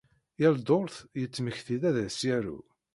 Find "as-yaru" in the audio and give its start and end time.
2.05-2.59